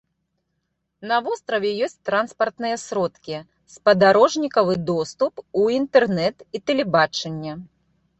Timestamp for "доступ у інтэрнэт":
4.89-6.35